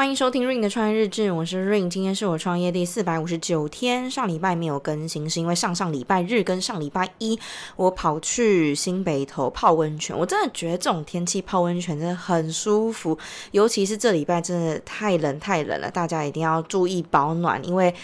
[0.00, 4.10] 欢迎收听 Ring 的创业日志，我是 Ring，今天是我创业第四百五十九天。
[4.10, 7.38] 上礼拜没有更新，是因为上上礼拜日跟上礼拜一
[7.76, 10.18] 我跑去新北投泡温泉。
[10.18, 13.18] 我真的觉得这种天气泡温泉真的很舒服，
[13.50, 17.94] 尤其是这礼拜真的太冷太冷了，大家一定要注意保暖，因为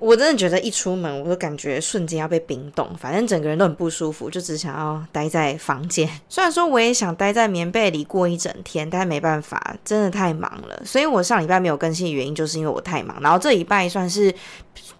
[0.00, 6.10] 我真的觉得一出门我就感觉瞬间要被冰冻，反正整个人都很不舒服，就只想要待在房间。
[6.28, 11.43] 虽然说我也想待在棉被里过一整天，但没办法，真的太忙了，所以我上。
[11.44, 13.16] 礼拜没有更新的原因，就是因为我太忙。
[13.20, 14.34] 然后这一拜算是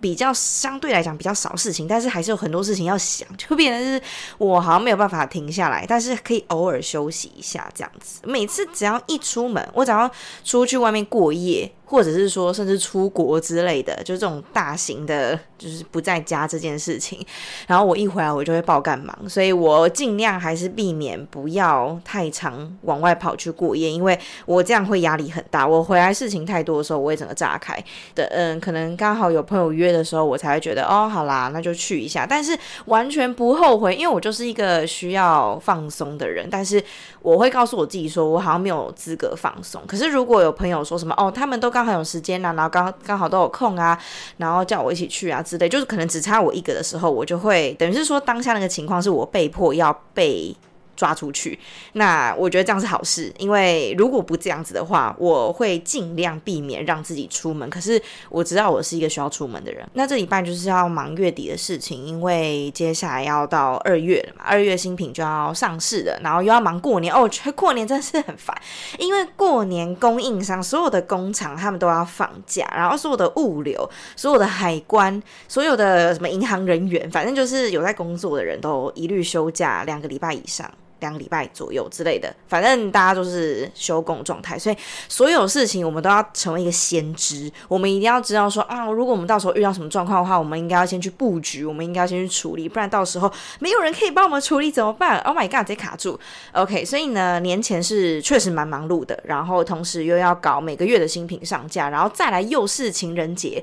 [0.01, 4.01] 比较相对来讲比较少事情，但是还是有很多事情要想，就变成是
[4.39, 8.21] 我好像没有办法停下来，但是可以偶尔休息一下这样子。
[8.25, 10.11] 每次只要一出门，我只要
[10.45, 11.71] 出去外面过夜。
[11.85, 17.25] 或者是说，甚至出国之类的，就这种大型的，就是不在家这件事情。
[17.67, 25.67] 然后我一回来，我就会爆干忙，所以我尽量还是避免不要太常往外跑去过夜，因为我这样会压力很大。
[25.67, 27.83] 我回来事情太多的时候，我会整个炸开
[28.15, 28.25] 的。
[28.33, 32.27] 嗯，可能刚好有朋友约的时候，我才会觉得哦，好啦，那就去一下。
[32.27, 36.49] 但是完全不后悔，因为我就是一个需要放松的人。
[36.51, 36.83] 但是
[37.21, 39.81] 我会告诉我自己说，我好像没有资格放松。
[39.87, 43.99] 可是如果有朋友说什么哦，他们都刚好有时间呐、啊，然后刚刚好都有空啊，
[44.37, 50.57] 然后叫我一起去啊之类，就是可能只差我一个的时候，我就会等于是说当下那个情况是我被迫要被。
[50.97, 51.59] 抓出去，
[51.93, 57.69] 那我觉得这样是好事，因为如果不这样子的话，我会尽量避免让自己出门。
[57.71, 59.89] 可是我知道我是一个需要出门的人。
[59.95, 67.23] 那这礼拜就是要忙月底的事情，因为接下来要到二月了嘛，二月新品就要上市了，然后又要忙过年哦。
[67.23, 68.57] 我觉得过年真的是很烦，
[68.99, 80.71] 因为过年供应商所有的工厂他们都要放假，然后所有的物流、所有的海关、所有的什么银行人员，反正就是有在工作的人都一律休假两个礼拜以上。
[81.05, 87.53] 两个礼拜左右之类的，反正大家都是休工状态，所以所有事情我们都要成为一个先知。
[87.69, 96.19] 我们一定要知道说啊，如果我们到时候遇到什么状况的话，我们应该要先去布局，我们应该要先去处理，不然到时候没有人可以帮我们处理怎么办？Oh my god，直接卡住。
[96.53, 103.63] OK，所以呢，年前是确实蛮忙碌的，然后同时又要搞每个月的新品上架，然后再来又是情人节。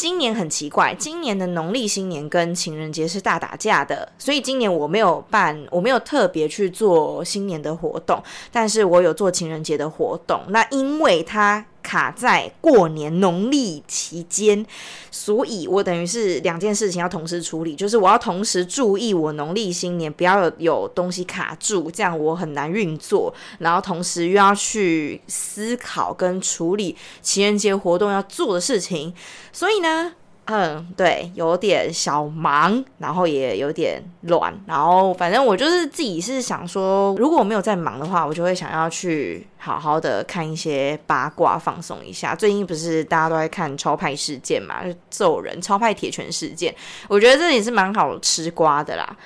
[0.00, 8.18] 今年很奇怪，今年的农历新年跟情人节是大打架的，所以今年我没有办，我没有特别去做新年的活动，
[8.50, 10.40] 但是我有做情人节的活动。
[10.48, 11.66] 那因为它。
[11.82, 14.64] 卡在过年农历期间，
[15.10, 29.14] 所以我等于是两件事情要同时处理，就是我要同时注意我农历新年不要有，有东西卡住，这样我很难运作，然后同时又要去思考跟处理情人节活动要做的事情，
[29.52, 30.14] 所以呢。
[30.52, 42.34] 嗯，对，有点小忙，然后也有点乱，然后反正我就是自己是想说，如果我没有在忙的话，我就会想要去好好的看一些八卦，放松一下。
[42.34, 46.74] 最近不是大家都在看超派事件嘛，就揍人，超派铁拳事件，
[47.06, 49.16] 我觉得这也是蛮好吃瓜的啦。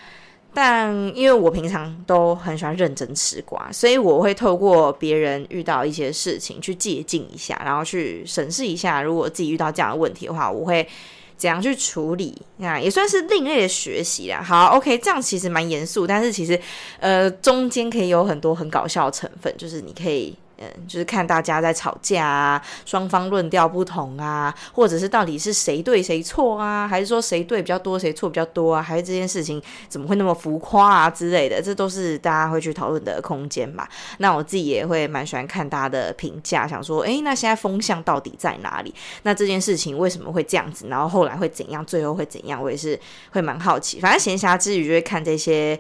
[0.55, 10.87] 但因为我平常都很喜欢认真吃瓜，所以我会透过别人遇到一些事情去借鉴一下，然后去审视一下，如果自己遇到这样的问题的话，我会
[11.37, 12.41] 怎样去处理？
[12.59, 14.41] 那也算是另类的学习啦。
[14.41, 16.59] 好，OK，这样其实蛮严肃，但是其实
[17.01, 20.37] 呃中间可以有很多很搞笑的成分，就是你可以。
[20.87, 33.87] 就是看大家在吵架啊，双方论调不同啊，或者是到底是谁对谁错啊，还是说谁对比较多，谁错比较多啊，还是这件事情怎么会那么浮夸啊之类的，这都是大家会去讨论的空间嘛。
[34.19, 38.95] 那我自己也会蛮喜欢看大家的评价，想说，诶，那现在风向到底在哪里？
[39.23, 40.87] 那这件事情为什么会这样子？
[40.89, 41.85] 然后后来会怎样？
[41.85, 42.63] 最后会怎样？
[42.63, 42.99] 我也是
[43.33, 44.01] 会蛮好奇。
[44.01, 45.79] 反正闲暇之余就会看这些。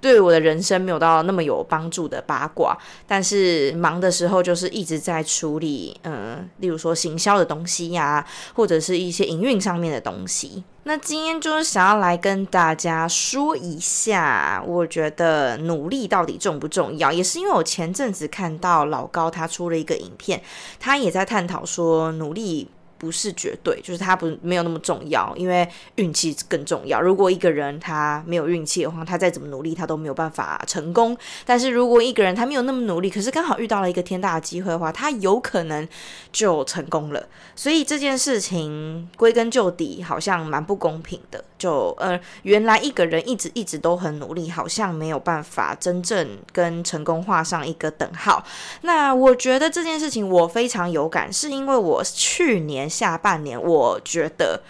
[0.00, 2.76] 对我的人生没有到那么有帮助的八卦，
[3.06, 10.64] 但是忙的时候就是一直在处理，嗯、例如说行销的东西呀、啊，或者是一些营运上面的东西。
[10.84, 20.42] 那今天就是想要来跟大家说一下，我觉得努力到底重不重要，也是因为我前阵子看到老高他出了一个影片，
[20.80, 22.68] 他也在探讨说努力。
[23.02, 27.00] 不是绝对，就是他不没有那么重要，因为运气更重要。
[27.00, 31.18] 如果一个人他没有运气的话，他再怎么努力，他都没有办法成功。
[31.44, 35.88] 但是如果一个人他没有那么努力，可是刚好遇到了一个天大的机会的话，他有可能
[36.30, 37.26] 就成功了。
[37.56, 41.44] 所以这件事情归根究底，好像蛮不公平的。
[41.62, 48.44] 就呃，原来一个人一直一直都很努力，好像没有办法真正跟成功画上一个等号。
[48.82, 52.82] 那我觉得这件事情我非常有感，是因为我去年。
[53.02, 54.62] 下半年，我觉得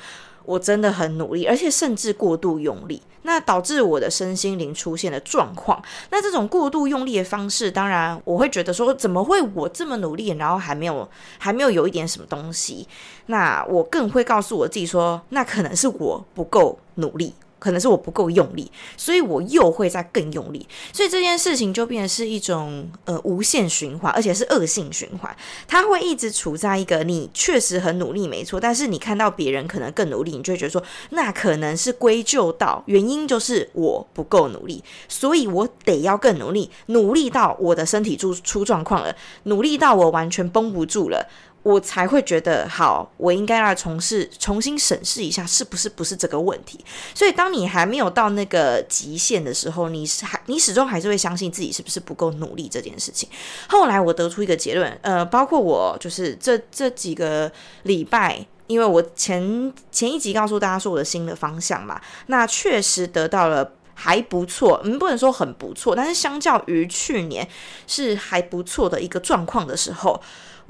[0.44, 3.03] 我真的很努力，而且甚至过度用力。
[3.25, 5.81] 那导致我的身心灵出现了状况。
[6.11, 11.09] 那这种过度用力的方式，当然我会觉得说，怎么会我这么努力，然后还没有
[11.39, 12.89] 还没有有一点什么东西？
[13.27, 17.33] 那我更会告诉我自己说，那可能是我不够努力。
[17.62, 25.37] 可能是我不够用力，所以我又会再更用力，所以这件事情就变成是一种呃无限循环，而且是恶性循环。
[25.69, 41.29] 它会一直处在一个你确实很努力没错，但是你看到别人可能更努力，你就会觉得说，那可能是归咎到原因就是我不够努力，所以我得要更努力，努力到我的身体出出状况了，努力到我完全绷不住了。
[41.62, 46.85] 我才会觉得好，我应该来从事重新审视一下，是不是不是这个问题。
[47.14, 53.29] 所以，当你还没有到那个极限的时候，你是还你始终还是会相信自己是不是不够努力这件事情。
[53.69, 57.50] 后来我得出一个结论，呃，包括我就是这这几个
[57.85, 67.49] 礼拜，因为我前前一集告诉大家说我的新的方向嘛，那确实得到了还不错，嗯，不能说很不错，但是相较于去年
[67.87, 70.20] 是还不错的一个状况的时候。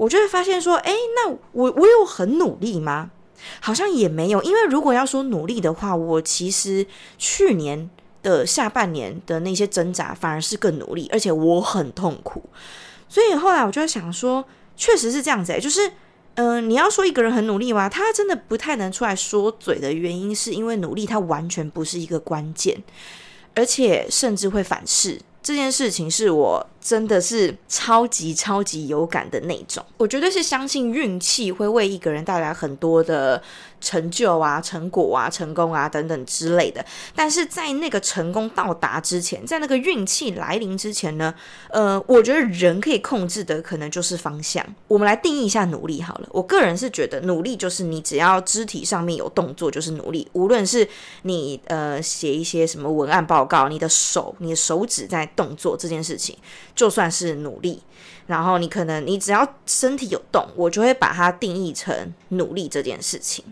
[0.03, 3.11] 我就会发现说，诶，那我我有很努力吗？
[3.59, 6.85] 好像也没有，因为如果要说努力的话，我其实
[7.17, 7.89] 去年
[8.21, 12.43] 的下半年的那些挣扎反而是更努力，而且我很痛苦。
[13.09, 14.45] 所以后来我就在想说，
[14.77, 15.91] 确实是这样子诶，就是，
[16.35, 17.89] 嗯、你要说一个人很努力吗？
[17.89, 22.81] 他真的不太能出来说嘴的原因，是因为努力它完全不是一个关键，
[23.55, 25.19] 而且甚至会反噬。
[25.41, 33.41] 这件事情是我真的是超级超级有感的那种，我绝对是相信运气会为一个人带来很多的
[33.79, 36.85] 成就啊、成果啊、成功啊等等之类的。
[37.15, 41.33] 但是在那个成功到达之前，在那个运气来临之前呢，
[41.69, 44.65] 呃，我觉得人可以控制的可能就是方向。
[44.89, 46.27] 我们来定义一下努力好了。
[46.31, 50.85] 我个人是觉得努力就是你只要肢体上面有动作就是努力，无论是
[51.21, 56.37] 你呃写一些什么文案报告，你的手、你的手指在动作这件事情，
[56.75, 57.81] 就算是努力。
[58.27, 63.43] 然后你可能你只要身体有动，我就会把它定义成努力这件事情。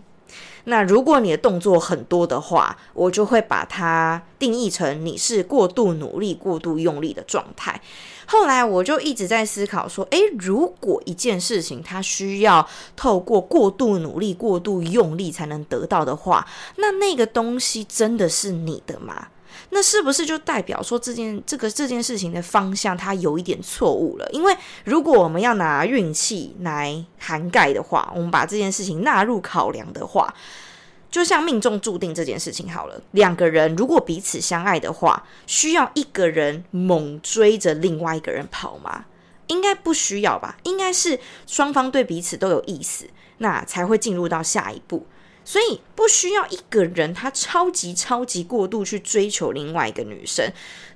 [0.64, 7.80] 那如果你的动作很多的话，我就会把它定义成你是过度努力、过度用力的状态。
[8.26, 12.66] 后来我就一直在思考说，诶，如果一件事情它需要
[12.96, 16.46] 透过过度努力、过度用力才能得到的话，
[16.76, 19.26] 那那个东西真的是你的吗？
[19.70, 24.28] 那是不是就代表说这件这个这件事情的方向它有一点错误了？
[24.32, 30.34] 因为如果我们要拿运气来涵盖的话，我们把这件事情纳入考量的话，
[31.10, 33.00] 就像命中注定这件事情好了。
[33.12, 39.06] 两个人如果彼此相爱的话，需要一个人猛追着另外一个人跑吗？
[39.48, 40.56] 应该不需要吧？
[40.62, 43.06] 应该是双方对彼此都有意思，
[43.38, 45.06] 那才会进入到下一步。
[45.44, 50.50] 所以不需要一个人，他超级超级过度去追求另外一个女生，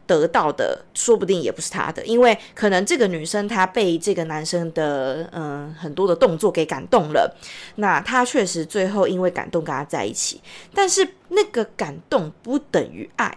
[0.06, 7.36] 得到的说不定也不是他的，因为可能这个女生她被这个男生的嗯很多的动作给感动了，
[7.76, 10.40] 那他确实最后因为感动跟他在一起，
[10.72, 13.36] 但是那个感动不等于爱。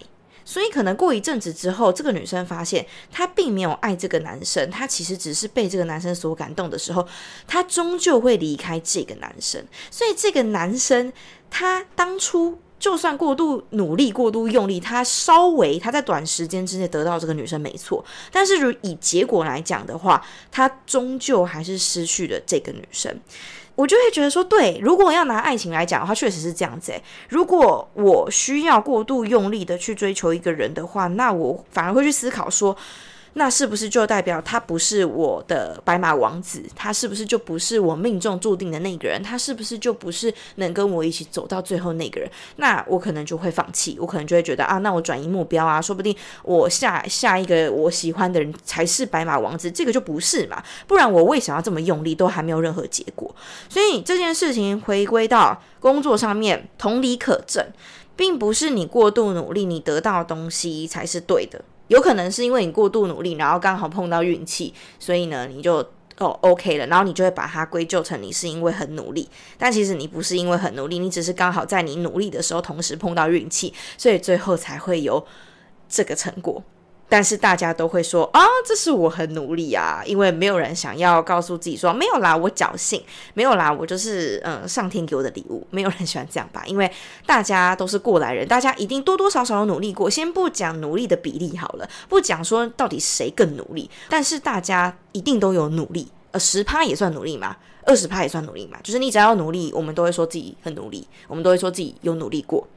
[0.50, 7.08] 所以可能过一阵子之后，这个女生发现她并没有爱这个男生，她其实只是被这个男生所感动的时候，
[7.46, 9.64] 她终究会离开这个男生。
[9.92, 11.14] 所以这个男生
[11.52, 23.16] 他当初就算过度努力、过度用力，他稍微他在短时间之内得到这个女生没错，但是如以结果来讲的话，他终究还是失去了这个女生。
[23.80, 26.94] 我就会觉得说，对，如果要拿爱情来讲的话，确实是这样子。
[27.30, 32.76] 如果我需要过度用力的去追求一个人的话，那我反而会去思考说。
[33.34, 36.64] 那是不是就代表他不是我的白马王子？
[36.76, 39.22] 他是不是就不是我命中注定的那个人？
[39.22, 42.30] 他是不是就不是能跟我一起走到最后那个人？
[42.56, 50.62] 那我可能就会放弃，我可能就会觉得啊，那我转移目标啊，说不定我下下一个我喜欢的人才是白马王子，这个就不是嘛？
[50.88, 53.34] 不然我为什么要这么用力，都还没有任何结果？
[53.70, 57.66] 所以这件事情回归到工作上面，同理可证，
[58.16, 61.62] 并不是你过度努力，你得到的东西才是对的。
[61.90, 65.76] 有可能是因为你过度努力，然后刚好碰到运气，所以呢，你就
[66.18, 75.26] 哦 OK 了，然后你就会把它归咎成你是因为很努力，但其实你不是因为很努力，你只是刚好在你努力的时候同时碰到运气，所以最后才会有
[75.88, 76.64] 这个成果。
[77.10, 86.64] 但是大家都会说啊，这是我很努力啊，因为没有人想要告诉自己说没有啦，我侥幸，没有啦，我就是嗯上天给我的礼物，没有人喜欢这样吧？
[86.68, 86.90] 因为
[87.26, 90.08] 大家都是过来人，大家一定多多少少有努力过。
[90.08, 102.68] 先不讲努力的比例好了，不讲说到底谁更努力，但是大家一定都有努力，呃，十趴也算努力嘛，二十趴也算努力嘛，就是你只要努力，我们都会说自己很努力，我们都会说自己有努力过。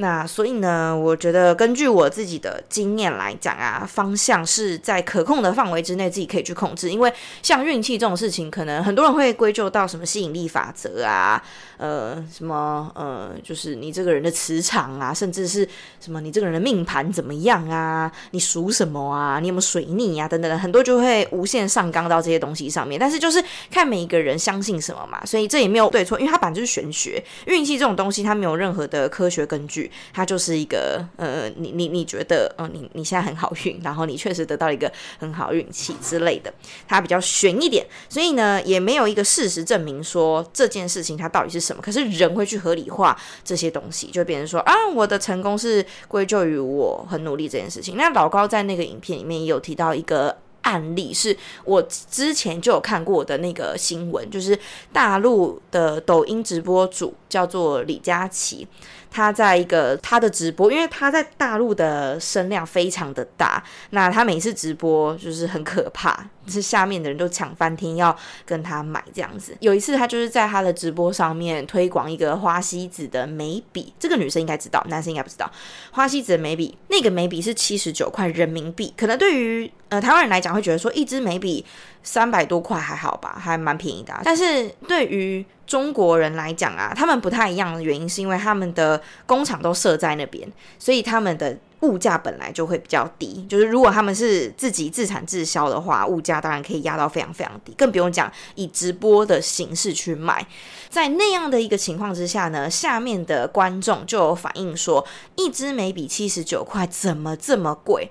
[0.00, 6.88] 那所以呢，我觉得根据我自己的经验来讲啊，方向是在可控的范围之内，自己可以去控制。
[6.88, 7.12] 因为
[7.42, 11.42] 像运气这种事情，可能很多人会归咎到什么吸引力法则啊，
[11.78, 23.00] 呃，什么呃，就是你这个人的磁场啊，甚至是什么你这个人的命盘怎么样啊，你属什么啊，你有没有水逆啊，等等的，很多就会无限上纲到这些东西上面。
[23.00, 29.87] 但是就是看每一个人相信什么嘛，所以这也没有对错，因为它本来就是玄学，运气这种东西它没有任何的科学根据。
[30.12, 36.52] 它就是一个呃，你你你觉得，嗯、你你现在很好运，然后你确实得到一个很好运气之类的，
[36.86, 41.82] 它比较悬一点，所以呢，也没有一个事实证明说这件事情它到底是什么。
[41.82, 47.96] 可是人会去合理化这些东西，就变成说啊，我的成功是归咎于我很努力这件事情。
[47.96, 50.36] 那老高在那个影片里面也有提到一个。
[50.62, 54.58] 案例是我之前就有看过的那个新闻，就是
[54.92, 58.66] 大陆的抖音直播主叫做李佳琦，
[59.10, 66.28] 他在一个他的直播，因为他在大陆的声量非常的大，那他每次直播就是很可怕。
[66.50, 69.56] 是下面的人都抢翻天要跟他买这样子。
[69.60, 75.50] 有一次他就是在他的直播上面推广一个花西子的眉笔，这个女生应该知道，男生应该不知道。
[75.92, 81.64] 花西子的眉笔，那个眉笔是七十九块人民币，可能对于呃台湾人来讲会觉得说一支眉笔
[82.02, 84.14] 三百多块还好吧，还蛮便宜的。
[84.24, 91.58] 但是对于中国人来讲啊，他们不太一样的原因是因为他们的工厂都设在那边，所以他们的。
[91.80, 100.46] 物价本来就会比较低，就是如果他们是自己自产自销的话，物价当然可以压到非常非常低，更不用讲以直播的形式去卖。
[100.90, 105.06] 在那样的一个情况之下呢，下面的观众就有反映说，
[105.36, 108.10] 一支眉笔七十九块，怎么这么贵？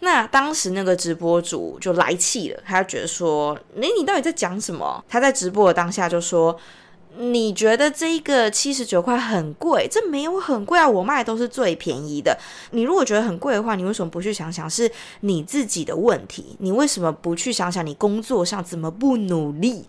[0.00, 5.04] 那当时那个直播主就来气了，他就觉得说，诶，你到底在讲什么？
[5.08, 6.56] 他在直播的当下就说。
[7.18, 9.86] 你觉得这一个七十九块很贵？
[9.90, 12.38] 这没有很贵啊，我卖的都是最便宜的。
[12.70, 14.90] 你如果觉得很贵的话，你为什么不去想想是
[15.20, 16.56] 你自己的问题？
[16.60, 19.84] 你为什么不去想想你工作上怎么不努力，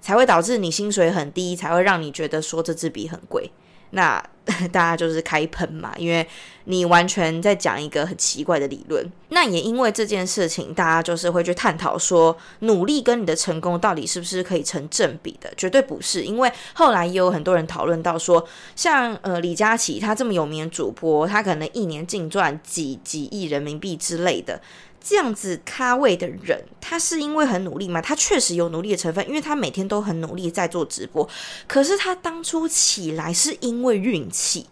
[0.00, 3.50] 才会导致你薪水很低，才会让你觉得说这支笔很贵？
[3.92, 4.22] 那
[4.72, 6.26] 大家就是开喷嘛，因为
[6.64, 9.08] 你完全在讲一个很奇怪的理论。
[9.28, 15.48] 那也因为这件事情，大家就是会去探讨说，努力跟你的成功到底是不是可以成正比的？
[15.56, 18.44] 绝对不是，因为后来也有很多人讨论到说，
[18.74, 24.60] 像呃李佳琦他这么有名的主播，他可能一年净赚几几亿人民币之类的。
[25.02, 28.00] 这样子咖位的人，他是因为很努力吗？
[28.00, 31.28] 他确实有努力的成分，因为他每天都很努力在做直播。
[31.66, 34.66] 可是他当初起来是因为运气，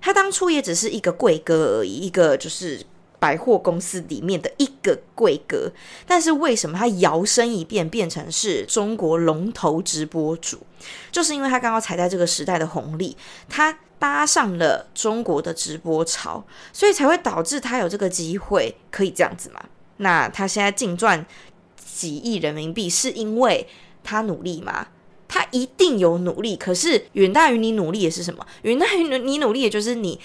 [0.00, 2.86] 他当初也只是一个柜哥而已，一个就是
[3.18, 5.72] 百货公司里面的一个柜哥。
[6.06, 10.60] 但是为什么他摇身一变变成是中国龙头直播主？
[11.10, 13.16] 就是因为他刚刚踩在这个时代的红利，
[13.48, 13.78] 他。
[13.98, 19.60] 搭上了中国的直播潮，所以才会导致他有这个机会可以这样子嘛。
[19.98, 21.24] 那他现在净赚
[21.76, 23.66] 几亿人民币，是因为
[24.02, 24.88] 他努力吗？
[25.28, 28.44] 他一定有努力，可是远大于你努力的是什么？
[28.62, 30.20] 远大于你努力的就是你，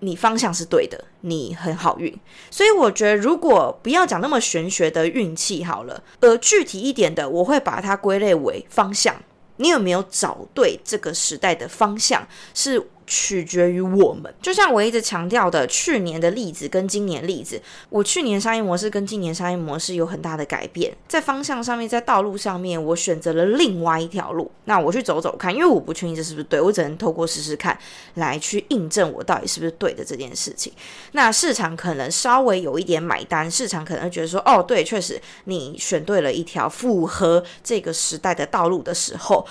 [0.00, 2.14] 你方向是对的，你很好运。
[2.50, 9.14] 所以我觉得，如果不要讲那么玄学的运气好了，而具体一点的，我会把它归类为方向。
[9.58, 12.26] 你有没有找对这个时代的方向？
[12.54, 12.88] 是。
[13.10, 24.48] 取决于我们，就像我一直强调的，去年的例子跟今年例子，我去年商业模式跟今年商业模式有很大的改变，在方向上面，在道路上面，我选择了另外一条路。
[24.66, 27.76] 那我去走走看，因为我不确定这是不是对，我只能透过试试看
[28.14, 30.72] 来去印证我到底是不是对的这件事情。
[31.10, 39.44] 那市场可能稍微有一点买单，市场可能会觉得说，哦，对，确实你选对了一条符合这个时代的道路的时候。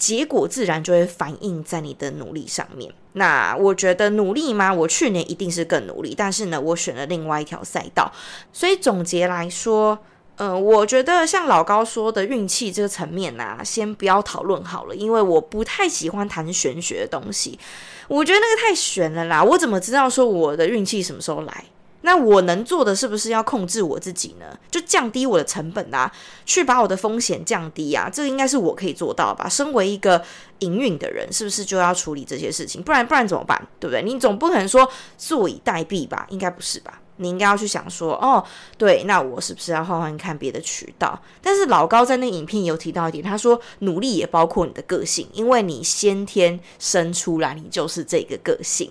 [0.00, 2.92] 结果自然就会反映在你的努力上面。
[3.12, 4.72] 那我觉得努力吗？
[4.72, 8.10] 我去年一定是更努力，但是呢，我选了另外一条赛道。
[8.52, 9.98] 所以总结来说，
[10.36, 17.58] 嗯、我觉得像老高说的运气这个层面啊，先不要讨论好了，因为我不太喜欢谈玄学的东西。
[18.08, 21.64] 我觉得那个太玄了啦，我怎么知道说我的运气什么时候来？
[22.02, 24.58] 那我能做的是不是要控制我自己呢？
[24.70, 26.10] 就降低我的成本啊，
[26.46, 29.48] 去把我的风险降低啊，这个应该是我可以做到吧？
[29.48, 30.22] 身为一个
[30.60, 32.82] 营运的人，是不是就要处理这些事情？
[32.82, 33.66] 不然不然怎么办？
[33.78, 34.02] 对不对？
[34.02, 34.88] 你总不可能说
[35.18, 36.26] 坐以待毙吧？
[36.30, 37.00] 应该不是吧？
[37.16, 38.42] 你应该要去想说，哦，
[38.78, 41.20] 对，那我是不是要换换看别的渠道？
[41.42, 48.90] 但是老高在那影片有提到一点，他说努力也包括你的个性，因为你先天生出来你就是这个个性。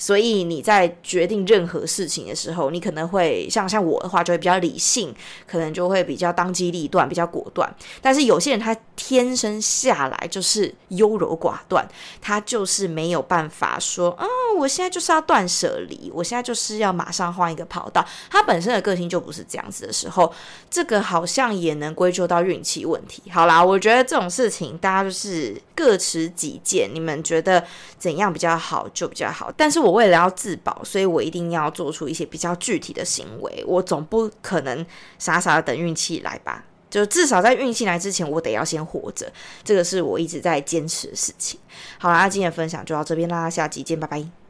[0.00, 5.14] 所以你在决定任何事情的时候，你可能会像像我的话，就会比较理性，
[5.46, 7.70] 可能就会比较当机立断，比较果断。
[8.00, 11.86] 但是有些人他天生下来就是优柔寡断，
[12.18, 18.02] 他就是没有办法说，啊、嗯，我现在就是要断舍离，我现在就是要马上换一个跑道。
[18.30, 20.32] 他本身的个性就不是这样子的时候，
[20.70, 23.22] 这个好像也能归咎到运气问题。
[23.30, 27.62] 好啦，我觉得这种事情大家就是各持己见，你们觉得
[27.98, 29.52] 怎样比较好就比较好。
[29.54, 29.89] 但是我。
[29.90, 33.64] 我为了要自保，所以我一定要做出一些比较具体的行为。
[33.66, 34.86] 我总不可能
[35.18, 36.64] 傻傻的等运气来吧？
[36.88, 39.32] 就至少在运气来之前，我得要先活着。
[39.64, 41.58] 这个是我一直在坚持的事情。
[41.98, 44.40] 好啦，今天的分享就到这边啦，下集见，拜拜。